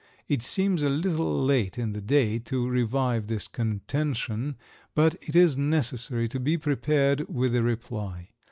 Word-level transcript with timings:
It 0.27 0.41
seems 0.41 0.81
a 0.81 0.89
little 0.89 1.31
late 1.45 1.77
in 1.77 1.91
the 1.91 2.01
day 2.01 2.39
to 2.39 2.67
revive 2.67 3.27
this 3.27 3.47
contention, 3.47 4.55
but 4.95 5.13
it 5.21 5.35
is 5.35 5.57
necessary 5.57 6.27
to 6.29 6.39
be 6.39 6.57
prepared 6.57 7.29
with 7.31 7.55
a 7.55 7.61
reply. 7.61 8.29